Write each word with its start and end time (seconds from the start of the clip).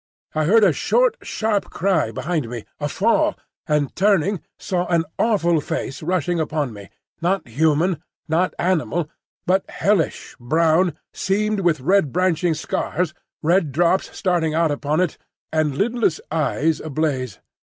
I 0.33 0.45
heard 0.45 0.63
a 0.63 0.73
short, 0.73 1.15
sharp 1.21 1.65
cry 1.69 2.09
behind 2.09 2.49
me, 2.49 2.65
a 2.79 2.89
fall, 2.89 3.35
and 3.67 3.95
turning 3.95 4.41
saw 4.57 4.87
an 4.87 5.05
awful 5.19 5.61
face 5.61 6.01
rushing 6.01 6.39
upon 6.39 6.73
me,—not 6.73 7.47
human, 7.47 8.01
not 8.27 8.55
animal, 8.57 9.11
but 9.45 9.69
hellish, 9.69 10.35
brown, 10.39 10.97
seamed 11.13 11.59
with 11.59 11.81
red 11.81 12.11
branching 12.11 12.55
scars, 12.55 13.13
red 13.43 13.71
drops 13.71 14.09
starting 14.17 14.55
out 14.55 14.71
upon 14.71 15.01
it, 15.01 15.19
and 15.53 15.73
the 15.73 15.77
lidless 15.77 16.19
eyes 16.31 16.79
ablaze. 16.81 17.37